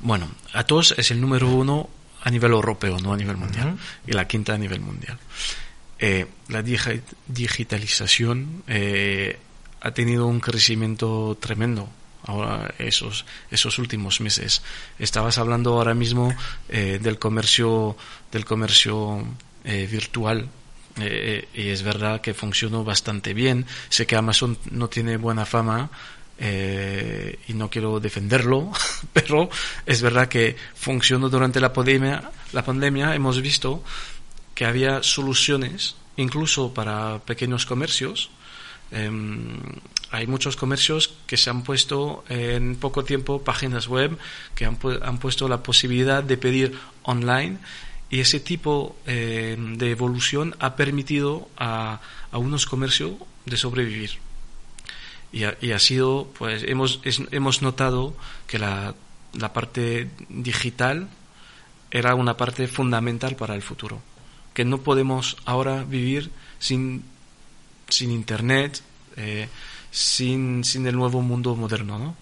Bueno, 0.00 0.28
Atos 0.52 0.94
es 0.96 1.10
el 1.10 1.20
número 1.20 1.48
uno 1.48 1.88
a 2.22 2.30
nivel 2.30 2.52
europeo, 2.52 2.98
no 2.98 3.12
a 3.12 3.16
nivel 3.16 3.36
mundial, 3.36 3.76
y 4.06 4.12
la 4.12 4.26
quinta 4.26 4.54
a 4.54 4.58
nivel 4.58 4.80
mundial. 4.80 5.18
Eh, 5.98 6.26
la 6.48 6.62
digitalización 6.62 8.62
eh, 8.68 9.38
ha 9.80 9.90
tenido 9.92 10.26
un 10.26 10.40
crecimiento 10.40 11.36
tremendo 11.40 11.88
ahora 12.24 12.74
esos, 12.78 13.24
esos 13.50 13.78
últimos 13.78 14.20
meses. 14.20 14.62
Estabas 14.98 15.38
hablando 15.38 15.74
ahora 15.74 15.94
mismo 15.94 16.34
eh, 16.68 16.98
del 17.02 17.18
comercio, 17.18 17.96
del 18.30 18.44
comercio 18.44 19.24
eh, 19.64 19.88
virtual. 19.90 20.48
Eh, 21.00 21.48
y 21.54 21.68
es 21.68 21.82
verdad 21.82 22.20
que 22.20 22.34
funcionó 22.34 22.84
bastante 22.84 23.34
bien. 23.34 23.66
Sé 23.88 24.06
que 24.06 24.16
Amazon 24.16 24.58
no 24.70 24.88
tiene 24.88 25.16
buena 25.16 25.46
fama, 25.46 25.90
y 26.40 27.52
no 27.54 27.68
quiero 27.68 27.98
defenderlo, 27.98 28.70
pero 29.12 29.50
es 29.84 30.02
verdad 30.02 30.28
que 30.28 30.54
funcionó 30.76 31.28
durante 31.28 31.58
la 31.58 31.72
pandemia. 31.72 32.30
La 32.52 32.64
pandemia 32.64 33.12
hemos 33.16 33.42
visto 33.42 33.82
que 34.58 34.66
había 34.66 35.04
soluciones, 35.04 35.94
incluso 36.16 36.74
para 36.74 37.20
pequeños 37.20 37.64
comercios, 37.64 38.28
Em, 38.90 39.58
hay 40.10 40.26
muchos 40.26 40.56
comercios 40.56 41.12
que 41.26 41.36
se 41.36 41.50
han 41.50 41.62
puesto 41.62 42.24
en 42.28 42.76
poco 42.76 43.04
tiempo 43.04 43.42
páginas 43.42 43.86
web 43.86 44.16
que 44.54 44.64
han, 44.64 44.78
han 45.02 45.18
puesto 45.18 45.48
la 45.48 45.62
posibilidad 45.62 46.22
de 46.22 46.38
pedir 46.38 46.78
online 47.02 47.58
y 48.08 48.20
ese 48.20 48.40
tipo 48.40 48.96
em, 49.04 49.76
de 49.76 49.90
evolución 49.90 50.56
ha 50.60 50.76
permitido 50.76 51.50
a, 51.58 52.00
a, 52.32 52.38
unos 52.38 52.64
comercios 52.64 53.12
de 53.44 53.56
sobrevivir. 53.58 54.18
Y 55.30 55.44
ha, 55.44 55.78
sido, 55.78 56.32
pues 56.38 56.62
hemos, 56.62 57.02
hemos 57.04 57.60
notado 57.60 58.16
que 58.46 58.58
la, 58.58 58.94
la 59.34 59.52
parte 59.52 60.08
digital 60.30 61.10
era 61.90 62.14
una 62.14 62.38
parte 62.38 62.66
fundamental 62.66 63.36
para 63.36 63.54
el 63.54 63.60
futuro, 63.60 64.00
que 64.58 64.64
no 64.64 64.78
podemos 64.78 65.36
ahora 65.44 65.84
vivir 65.84 66.32
sin 66.58 67.04
sin 67.88 68.10
Internet, 68.10 68.82
eh, 69.16 69.46
sin, 69.88 70.64
sin, 70.64 70.84
el 70.88 70.96
nuevo 70.96 71.22
mundo 71.22 71.54
moderno, 71.54 71.96
¿no? 71.96 72.16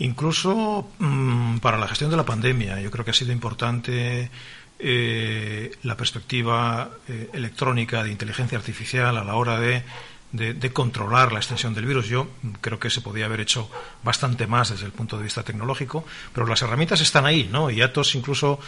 Incluso 0.00 0.90
mm, 0.98 1.60
para 1.60 1.78
la 1.78 1.88
gestión 1.88 2.10
de 2.10 2.18
la 2.18 2.26
pandemia, 2.26 2.82
yo 2.82 2.90
creo 2.90 3.02
que 3.02 3.12
ha 3.12 3.14
sido 3.14 3.32
importante 3.32 4.30
eh, 4.78 5.70
la 5.84 5.96
perspectiva 5.96 6.90
eh, 7.08 7.30
electrónica 7.32 8.04
de 8.04 8.10
inteligencia 8.10 8.58
artificial 8.58 9.16
a 9.16 9.24
la 9.24 9.36
hora 9.36 9.58
de, 9.58 9.82
de, 10.32 10.72
controlar 10.72 11.32
la 11.32 11.38
extensión 11.38 11.74
del 11.74 11.86
virus. 11.86 12.06
Yo 12.06 12.28
creo 12.60 12.78
que 12.78 12.90
se 12.90 13.00
podía 13.00 13.26
haber 13.26 13.40
hecho 13.40 13.70
bastante 14.02 14.46
más 14.46 14.70
desde 14.70 14.86
el 14.86 14.92
punto 14.92 15.16
de 15.16 15.24
vista 15.24 15.42
tecnológico, 15.42 16.04
pero 16.32 16.46
las 16.46 16.62
herramientas 16.62 17.00
están 17.00 17.26
ahí, 17.26 17.48
¿no? 17.50 17.70
Y 17.70 17.82
Atos 17.82 18.14
incluso 18.14 18.58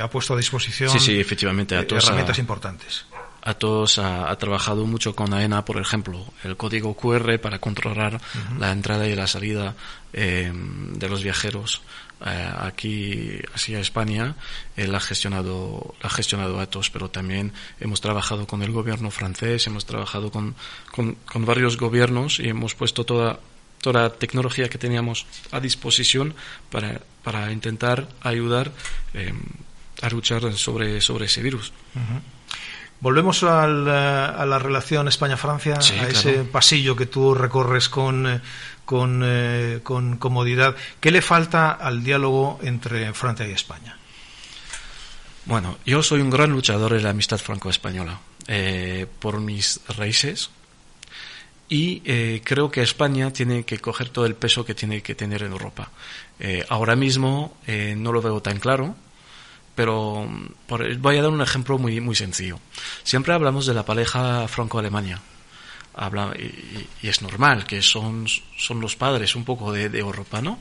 ha 0.00 0.10
puesto 0.10 0.34
a 0.34 0.36
disposición 0.36 0.90
sí, 1.00 1.18
efectivamente, 1.18 1.74
herramientas 1.74 2.38
importantes. 2.38 3.06
Atos 3.46 3.98
ha, 3.98 4.28
ha, 4.28 4.36
trabajado 4.38 4.86
mucho 4.86 5.14
con 5.14 5.32
AENA, 5.32 5.64
por 5.64 5.80
ejemplo, 5.80 6.24
el 6.42 6.56
código 6.56 6.96
QR 6.96 7.38
para 7.38 7.60
controlar 7.60 8.20
la 8.58 8.72
entrada 8.72 9.06
y 9.06 9.14
la 9.14 9.28
salida 9.28 9.76
eh, 10.12 10.50
de 10.52 11.08
los 11.08 11.22
viajeros 11.22 11.82
eh, 12.24 12.52
aquí 12.58 13.40
hacia 13.54 13.80
España. 13.80 14.36
Él 14.76 14.94
ha 14.94 15.00
gestionado, 15.00 15.94
ha 16.02 16.08
gestionado 16.08 16.60
Atos, 16.60 16.90
pero 16.90 17.10
también 17.10 17.52
hemos 17.80 18.00
trabajado 18.00 18.46
con 18.46 18.62
el 18.62 18.72
gobierno 18.72 19.10
francés, 19.10 19.66
hemos 19.66 19.84
trabajado 19.84 20.30
con, 20.30 20.54
con, 20.92 21.44
varios 21.44 21.76
gobiernos 21.76 22.40
y 22.40 22.48
hemos 22.48 22.74
puesto 22.74 23.04
toda 23.04 23.40
toda 23.82 24.02
la 24.02 24.10
tecnología 24.10 24.68
que 24.68 24.78
teníamos 24.78 25.26
a 25.52 25.60
disposición 25.60 26.34
para, 26.70 27.02
para 27.22 27.52
intentar 27.52 28.08
ayudar 28.22 28.72
eh, 29.14 29.32
a 30.02 30.08
luchar 30.08 30.52
sobre, 30.54 31.00
sobre 31.00 31.26
ese 31.26 31.42
virus. 31.42 31.72
Volvemos 33.00 33.42
al, 33.42 33.86
eh, 33.86 33.90
a 33.90 34.46
la 34.46 34.58
relación 34.58 35.06
España-Francia, 35.08 35.74
a 35.78 36.08
ese 36.08 36.44
pasillo 36.44 36.96
que 36.96 37.06
tú 37.06 37.34
recorres 37.34 37.88
con, 37.88 38.26
eh, 38.26 38.40
con, 38.86 39.20
eh, 39.22 39.80
con, 39.82 40.16
comodidad. 40.16 40.74
¿Qué 41.00 41.10
le 41.10 41.20
falta 41.20 41.72
al 41.72 42.02
diálogo 42.02 42.58
entre 42.62 43.12
Francia 43.12 43.46
y 43.46 43.50
España? 43.52 43.98
Bueno, 45.44 45.76
yo 45.84 46.02
soy 46.02 46.22
un 46.22 46.30
gran 46.30 46.50
luchador 46.50 46.94
de 46.94 47.02
la 47.02 47.10
amistad 47.10 47.38
franco-española 47.38 48.18
por 49.18 49.40
mis 49.40 49.80
raíces 49.88 50.50
y 51.68 52.00
creo 52.40 52.70
que 52.70 52.82
España 52.82 53.32
tiene 53.32 53.64
que 53.64 53.78
coger 53.78 54.08
todo 54.08 54.26
el 54.26 54.34
peso 54.34 54.64
que 54.64 54.74
tiene 54.74 55.02
que 55.02 55.14
tener 55.14 55.42
en 55.42 55.52
Europa. 55.52 55.90
ahora 56.68 56.96
mismo 56.96 57.56
no 57.96 58.12
lo 58.12 58.22
veo 58.22 58.40
tan 58.40 58.58
claro 58.58 58.96
pero 59.76 60.26
voy 60.98 61.18
a 61.18 61.22
dar 61.22 61.30
un 61.30 61.42
ejemplo 61.42 61.78
muy, 61.78 62.00
muy 62.00 62.16
sencillo. 62.16 62.58
Siempre 63.04 63.34
hablamos 63.34 63.66
de 63.66 63.74
la 63.74 63.84
pareja 63.84 64.48
franco-alemania. 64.48 65.20
Habla, 65.96 66.34
y, 66.36 67.08
es 67.08 67.22
normal 67.22 67.64
que 67.66 67.82
son, 67.82 68.26
son 68.58 68.80
los 68.80 68.96
padres 68.96 69.34
un 69.34 69.44
poco 69.44 69.72
de, 69.72 69.86
Europa, 69.98 70.42
¿no? 70.42 70.58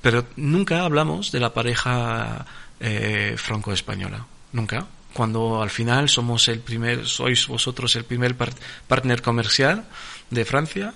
Pero 0.00 0.26
nunca 0.36 0.84
hablamos 0.84 1.32
de 1.32 1.40
la 1.40 1.54
pareja 1.54 2.44
eh, 2.80 3.34
franco-española. 3.36 4.26
Nunca. 4.52 4.86
Cuando 5.12 5.62
al 5.62 5.70
final 5.70 6.08
somos 6.08 6.48
el 6.48 6.60
primer, 6.60 7.06
sois 7.06 7.46
vosotros 7.46 7.96
el 7.96 8.04
primer 8.04 8.36
partner 8.36 9.22
comercial 9.22 9.84
de 10.30 10.44
Francia. 10.44 10.94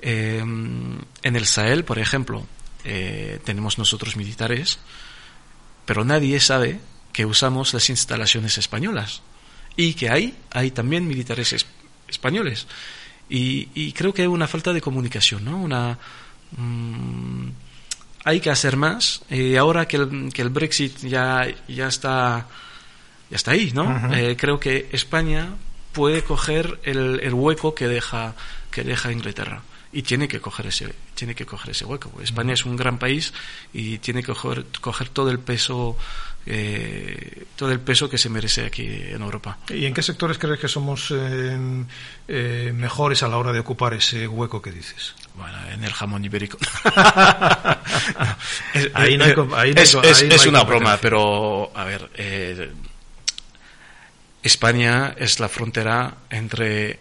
Eh, 0.00 0.38
en 0.38 1.36
el 1.36 1.46
Sahel, 1.46 1.84
por 1.84 1.98
ejemplo, 1.98 2.46
eh, 2.84 3.40
tenemos 3.44 3.78
nosotros 3.78 4.16
militares 4.16 4.78
pero 5.84 6.04
nadie 6.04 6.38
sabe 6.40 6.80
que 7.12 7.26
usamos 7.26 7.74
las 7.74 7.90
instalaciones 7.90 8.58
españolas 8.58 9.22
y 9.76 9.94
que 9.94 10.10
hay, 10.10 10.36
hay 10.50 10.70
también 10.70 11.06
militares 11.06 11.52
españoles. 11.52 11.81
Y, 13.28 13.92
creo 13.92 14.12
que 14.12 14.22
hay 14.22 14.28
una 14.28 14.46
falta 14.46 14.72
de 14.72 14.80
comunicación, 14.80 15.44
¿no? 15.44 15.56
Una, 15.58 15.98
mm, 16.56 17.48
hay 18.24 18.40
que 18.40 18.50
hacer 18.50 18.76
más. 18.76 19.22
Y 19.30 19.56
ahora 19.56 19.86
que 19.86 19.96
el, 19.96 20.32
que 20.32 20.42
el 20.42 20.50
Brexit 20.50 20.98
ya, 20.98 21.46
ya, 21.66 21.88
está, 21.88 22.46
ya 23.30 23.36
está 23.36 23.52
ahí, 23.52 23.72
¿no? 23.72 24.14
Eh, 24.14 24.36
creo 24.38 24.60
que 24.60 24.88
España 24.92 25.48
puede 25.92 26.22
coger 26.22 26.78
el, 26.84 27.20
el 27.22 27.32
hueco 27.32 27.74
que 27.74 27.88
deja, 27.88 28.34
que 28.70 28.84
deja 28.84 29.12
Inglaterra 29.12 29.62
y 29.92 30.02
tiene 30.02 30.26
que 30.26 30.40
coger 30.40 30.66
ese 30.66 30.94
tiene 31.14 31.34
que 31.34 31.44
coger 31.44 31.70
ese 31.70 31.84
hueco 31.84 32.10
España 32.22 32.54
es 32.54 32.64
un 32.64 32.76
gran 32.76 32.98
país 32.98 33.32
y 33.72 33.98
tiene 33.98 34.22
que 34.22 34.32
coger, 34.32 34.64
coger 34.80 35.10
todo 35.10 35.30
el 35.30 35.38
peso 35.38 35.96
eh, 36.44 37.44
todo 37.54 37.70
el 37.70 37.78
peso 37.78 38.10
que 38.10 38.18
se 38.18 38.28
merece 38.28 38.66
aquí 38.66 38.84
en 38.84 39.22
Europa. 39.22 39.58
Y 39.68 39.86
en 39.86 39.94
qué 39.94 40.02
sectores 40.02 40.38
crees 40.38 40.58
que 40.58 40.66
somos 40.66 41.12
eh, 41.12 41.56
eh, 42.26 42.72
mejores 42.74 43.22
a 43.22 43.28
la 43.28 43.38
hora 43.38 43.52
de 43.52 43.60
ocupar 43.60 43.94
ese 43.94 44.26
hueco 44.26 44.60
que 44.60 44.72
dices 44.72 45.14
bueno 45.36 45.56
en 45.70 45.84
el 45.84 45.92
jamón 45.92 46.24
ibérico. 46.24 46.58
Es, 49.76 49.94
es 50.22 50.46
una 50.46 50.64
broma 50.64 50.98
pero 51.00 51.70
a 51.76 51.84
ver 51.84 52.10
España 54.42 55.14
es 55.16 55.38
la 55.38 55.48
frontera 55.48 56.14
entre 56.28 56.98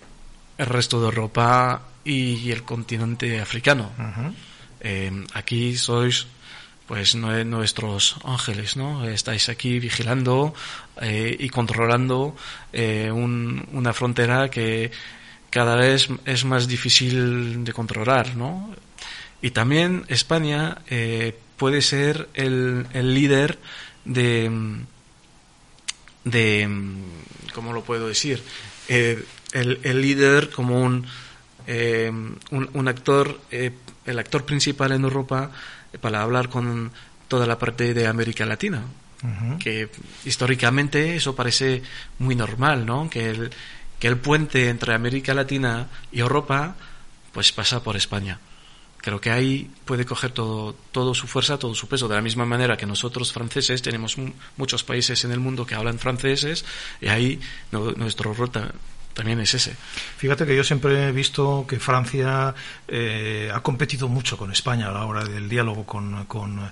el 0.58 0.66
resto 0.68 1.00
de 1.00 1.06
Europa 1.06 1.82
y 2.04 2.52
el 2.52 2.64
continente 2.64 3.40
africano. 3.40 3.92
Eh, 4.80 5.12
aquí 5.34 5.76
sois 5.76 6.28
pues 6.88 7.16
nuestros 7.16 8.18
ángeles, 8.26 8.76
¿no? 8.76 9.08
Estáis 9.08 9.48
aquí 9.48 9.80
vigilando 9.80 10.54
eh, 11.02 11.38
y 11.40 11.48
controlando 11.50 12.36
eh, 12.74 13.10
una 13.12 13.94
frontera 13.94 14.50
que 14.50 14.92
cada 15.50 15.76
vez 15.76 16.10
es 16.26 16.44
más 16.44 16.68
difícil 16.68 17.64
de 17.64 17.74
controlar, 17.74 18.36
¿no? 18.36 18.76
Y 19.42 19.52
también 19.52 20.06
España 20.08 20.80
puede 21.58 21.82
ser 21.82 22.30
el, 22.34 22.86
el 22.94 23.14
líder 23.16 23.58
de, 24.06 24.52
de, 26.26 26.70
¿cómo 27.54 27.74
lo 27.74 27.84
puedo 27.84 28.08
decir? 28.08 28.44
el, 28.88 29.80
el 29.84 30.02
líder 30.02 30.50
como 30.50 30.82
un 30.82 31.08
eh, 31.68 32.12
un, 32.52 32.88
actor, 32.88 33.40
eh, 33.52 33.72
el 34.06 34.20
actor 34.20 34.46
principal 34.46 34.92
en 34.92 35.04
Europa, 35.04 35.52
para 36.00 36.22
hablar 36.22 36.50
con 36.50 36.92
toda 37.28 37.46
la 37.46 37.58
parte 37.58 37.94
de 37.94 38.08
América 38.08 38.46
Latina. 38.46 38.84
que 39.60 39.90
históricamente 40.26 41.16
eso 41.16 41.36
parece 41.36 41.84
muy 42.18 42.34
normal, 42.36 42.86
¿no? 42.88 43.08
Que 43.08 43.30
el, 43.30 43.52
que 44.00 44.08
el 44.08 44.18
puente 44.18 44.70
entre 44.70 44.96
América 44.96 45.36
Latina 45.36 45.88
y 46.12 46.20
Europa 46.22 46.76
pues 47.32 47.52
pasa 47.52 47.84
por 47.84 47.96
España. 47.96 48.40
Creo 48.98 49.20
que 49.20 49.32
ahí 49.32 49.70
puede 49.86 50.06
coger 50.06 50.32
todo, 50.32 50.76
todo 50.92 51.16
su 51.16 51.28
fuerza, 51.28 51.58
todo 51.58 51.74
su 51.74 51.88
peso, 51.88 52.08
de 52.08 52.16
la 52.16 52.22
misma 52.22 52.46
manera 52.46 52.78
que 52.78 52.86
nosotros 52.86 53.34
franceses 53.34 53.82
tenemos 53.82 54.18
muchos 54.58 54.84
países 54.84 55.24
en 55.24 55.32
el 55.32 55.40
mundo 55.40 55.66
que 55.66 55.74
hablan 55.74 55.98
franceses 55.98 56.66
y 57.00 57.08
ahí 57.08 57.40
nuestro 57.72 58.34
rol 58.34 58.52
también 59.14 59.40
es 59.40 59.54
ese. 59.54 59.76
Fíjate 60.18 60.46
que 60.46 60.56
yo 60.56 60.64
siempre 60.64 61.08
he 61.08 61.12
visto 61.12 61.66
que 61.68 61.80
Francia 61.80 62.54
eh, 62.88 63.52
ha 63.54 63.62
competido 63.62 64.08
mucho 64.08 64.38
con 64.38 64.52
España 64.52 64.90
a 64.90 64.92
la 64.92 65.06
hora 65.06 65.24
del 65.24 65.50
diálogo 65.50 65.86
con, 65.86 66.26
con 66.26 66.72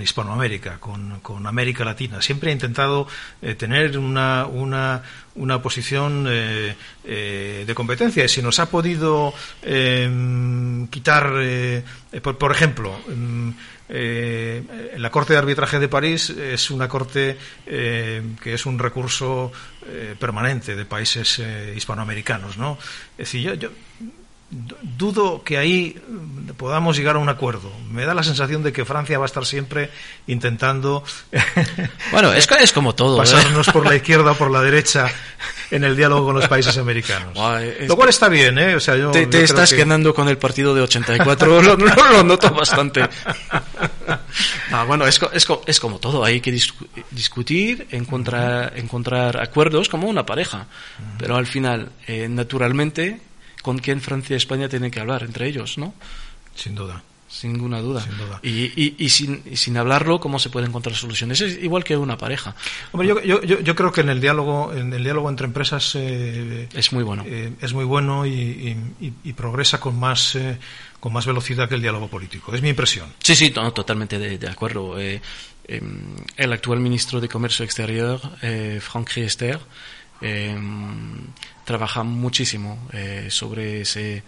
Hispanoamérica, 0.00 0.78
con, 0.78 1.20
con, 1.20 1.46
América 1.46 1.84
Latina. 1.84 2.22
Siempre 2.22 2.50
ha 2.50 2.52
intentado 2.52 3.08
eh, 3.42 3.54
tener 3.54 3.98
una, 3.98 4.46
una, 4.46 5.02
una 5.34 5.60
posición 5.60 6.26
eh, 6.28 6.76
eh, 7.04 7.64
de 7.66 7.74
competencia. 7.74 8.24
Y 8.24 8.28
si 8.28 8.42
nos 8.42 8.58
ha 8.60 8.70
podido 8.70 9.32
em, 9.62 10.86
quitar, 10.88 11.32
por, 12.22 12.38
por, 12.38 12.52
ejemplo, 12.52 12.96
em, 13.08 13.54
la 14.96 15.10
Corte 15.10 15.32
de 15.32 15.38
Arbitraje 15.40 15.80
de 15.80 15.88
París 15.88 16.30
es 16.30 16.70
una 16.70 16.86
corte 16.86 17.36
que 17.64 18.54
es 18.54 18.64
un 18.64 18.78
recurso 18.78 19.50
permanente 20.16 20.76
de 20.76 20.84
países 20.84 21.42
hispanoamericanos. 21.74 22.56
¿no? 22.56 22.78
Es 23.18 23.32
decir, 23.32 23.42
yo, 23.42 23.54
yo 23.54 23.70
dudo 24.50 25.42
que 25.44 25.58
ahí 25.58 25.96
podamos 26.56 26.96
llegar 26.96 27.16
a 27.16 27.18
un 27.20 27.28
acuerdo. 27.28 27.72
Me 27.90 28.04
da 28.04 28.14
la 28.14 28.24
sensación 28.24 28.62
de 28.62 28.72
que 28.72 28.84
Francia 28.84 29.18
va 29.18 29.24
a 29.24 29.26
estar 29.26 29.46
siempre 29.46 29.90
intentando. 30.26 31.04
Bueno, 32.12 32.32
es, 32.32 32.48
es 32.60 32.72
como 32.72 32.94
todo. 32.94 33.16
¿eh? 33.16 33.18
Pasarnos 33.18 33.68
por 33.68 33.86
la 33.86 33.94
izquierda 33.94 34.32
o 34.32 34.34
por 34.34 34.50
la 34.50 34.60
derecha 34.62 35.06
en 35.70 35.84
el 35.84 35.96
diálogo 35.96 36.26
con 36.26 36.34
los 36.34 36.48
países 36.48 36.76
americanos. 36.76 37.34
lo 37.86 37.96
cual 37.96 38.08
está 38.08 38.28
bien, 38.28 38.58
¿eh? 38.58 38.74
O 38.74 38.80
sea, 38.80 38.96
yo, 38.96 39.10
te, 39.12 39.42
estás 39.42 39.72
quedando 39.72 40.12
con 40.12 40.28
el 40.28 40.38
partido 40.38 40.74
de 40.74 40.82
84, 40.82 41.62
lo, 41.62 41.76
lo, 41.76 42.24
noto 42.24 42.50
bastante. 42.50 43.08
bueno, 44.86 45.06
es, 45.06 45.20
es, 45.32 45.46
es, 45.66 45.80
como 45.80 45.98
todo. 45.98 46.24
Hay 46.24 46.40
que 46.40 46.50
discutir, 47.10 47.86
encontrar, 47.90 48.72
encontrar 48.76 49.40
acuerdos 49.40 49.88
como 49.88 50.08
una 50.08 50.26
pareja. 50.26 50.66
Pero 51.18 51.36
al 51.36 51.46
final, 51.46 51.92
eh, 52.06 52.26
naturalmente 52.28 53.20
con 53.62 53.78
quién 53.78 54.00
Francia 54.00 54.34
y 54.34 54.36
España 54.36 54.68
tienen 54.68 54.90
que 54.90 55.00
hablar 55.00 55.22
entre 55.22 55.46
ellos, 55.46 55.78
¿no? 55.78 55.94
Sin 56.54 56.74
duda. 56.74 57.02
Sin 57.30 57.52
ninguna 57.52 57.80
duda. 57.80 58.04
Y, 58.42 58.96
y, 58.98 59.08
sin, 59.08 59.56
sin, 59.56 59.76
hablarlo, 59.76 60.18
¿cómo 60.18 60.40
se 60.40 60.50
pueden 60.50 60.70
encontrar 60.70 60.96
soluciones? 60.96 61.40
Es 61.40 61.62
igual 61.62 61.84
que 61.84 61.96
una 61.96 62.18
pareja. 62.18 62.56
Hombre, 62.90 63.06
yo, 63.06 63.22
yo, 63.22 63.60
yo 63.60 63.74
creo 63.76 63.92
que 63.92 64.00
en 64.00 64.08
el 64.08 64.20
diálogo, 64.20 64.72
en 64.74 64.92
el 64.92 65.04
diálogo 65.04 65.30
entre 65.30 65.46
empresas 65.46 65.94
eh, 65.94 66.68
es 66.74 66.92
muy 66.92 67.04
bueno. 67.04 67.22
Eh, 67.24 67.52
es 67.60 67.72
muy 67.72 67.84
bueno 67.84 68.26
y, 68.26 68.76
progresa 69.36 69.78
con 69.78 69.96
más 69.96 70.34
eh, 70.34 70.58
con 70.98 71.12
más 71.12 71.24
velocidad 71.24 71.68
que 71.68 71.76
el 71.76 71.82
diálogo 71.82 72.08
político. 72.08 72.52
Es 72.52 72.62
mi 72.62 72.70
impresión. 72.70 73.08
Sí, 73.22 73.36
sí, 73.36 73.50
totalmente 73.50 74.18
de, 74.18 74.48
acuerdo. 74.48 74.98
Em, 74.98 75.20
el 76.36 76.52
actual 76.52 76.80
ministro 76.80 77.20
de 77.20 77.28
Comercio 77.28 77.64
Exterior, 77.64 78.20
Franck 78.80 79.12
Riester, 79.14 79.60
em, 80.20 81.26
trabaja 81.64 82.02
muchísimo 82.02 82.88
eh, 82.92 83.28
sobre 83.30 83.82
ese, 83.82 84.22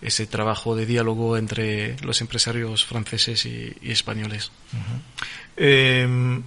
ese 0.00 0.26
trabajo 0.26 0.74
de 0.76 0.86
diálogo 0.86 1.36
entre 1.36 1.96
los 2.00 2.20
empresarios 2.20 2.84
franceses 2.84 3.46
y, 3.46 3.74
españoles. 3.82 4.50
Em, 5.56 6.42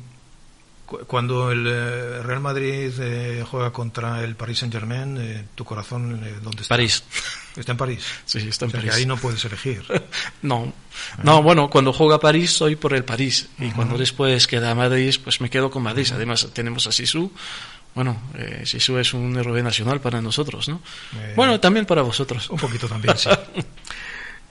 cuando 1.06 1.52
el 1.52 1.68
eh, 1.68 2.24
Real 2.24 2.40
Madrid 2.40 2.92
eh, 3.00 3.46
juega 3.50 3.72
contra 3.72 4.24
el 4.24 4.36
Paris 4.36 4.60
Saint 4.60 4.74
Germain, 4.74 5.48
tu 5.54 5.64
corazón, 5.64 6.20
¿dónde 6.42 6.64
está? 6.64 6.74
París. 6.74 7.04
¿Está 7.56 7.74
en 7.74 7.78
París? 7.78 8.06
Sí, 8.26 8.40
está 8.48 8.66
en 8.66 8.72
París. 8.72 8.94
ahí 8.94 9.06
no 9.06 9.18
puedes 9.18 9.44
elegir. 9.46 9.84
no, 10.42 10.74
no, 11.24 11.44
bueno, 11.44 11.70
cuando 11.70 11.94
juega 11.94 12.20
París 12.20 12.52
soy 12.52 12.76
por 12.76 12.94
el 12.94 13.04
París. 13.04 13.50
Y 13.60 13.72
cuando 13.72 13.98
después 13.98 14.48
queda 14.48 14.74
Madrid, 14.74 15.14
pues 15.24 15.42
me 15.42 15.50
quedo 15.50 15.70
con 15.70 15.84
Madrid. 15.84 16.08
Además 16.14 16.48
tenemos 16.54 16.88
a 16.88 16.92
Sisu, 16.92 17.32
bueno, 17.96 18.22
eh, 18.36 18.64
eso 18.64 19.00
es 19.00 19.14
un 19.14 19.38
héroe 19.38 19.62
nacional 19.64 20.00
para 20.00 20.22
nosotros, 20.22 20.70
¿no? 20.70 20.82
Eh, 21.16 21.34
bueno, 21.36 21.60
también 21.60 21.86
para 21.86 22.02
vosotros. 22.02 22.50
Un 22.50 22.58
poquito 22.58 22.88
también, 22.88 23.18
sí. 23.18 23.30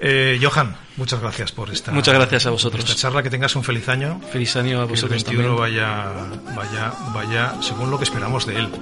Eh, 0.01 0.38
Johan, 0.40 0.77
muchas 0.96 1.20
gracias 1.20 1.51
por 1.51 1.70
esta, 1.70 1.90
muchas 1.90 2.14
gracias 2.14 2.46
a 2.46 2.51
vosotros. 2.51 2.85
esta 2.85 2.94
charla. 2.94 3.20
Que 3.20 3.31
tengas 3.31 3.57
un 3.57 3.64
feliz 3.64 3.88
año. 3.88 4.20
Feliz 4.31 4.55
año 4.55 4.81
a 4.81 4.85
vosotros. 4.85 5.24
Que 5.24 5.31
el 5.31 5.37
21 5.38 5.57
vaya, 5.57 6.05
vaya, 6.55 6.92
vaya 7.12 7.55
según 7.61 7.90
lo 7.90 7.98
que 7.98 8.05
esperamos 8.05 8.46
de 8.46 8.59
él. 8.59 8.68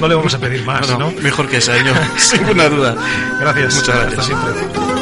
No 0.00 0.08
le 0.08 0.14
vamos 0.16 0.34
a 0.34 0.38
pedir 0.38 0.64
más, 0.64 0.98
¿no? 0.98 1.10
Mejor 1.12 1.48
que 1.48 1.58
ese 1.58 1.72
año, 1.72 1.94
sin 2.16 2.42
ninguna 2.42 2.68
duda. 2.68 2.96
Gracias. 3.40 3.76
Muchas 3.76 4.00
gracias. 4.00 4.26
siempre. 4.26 4.93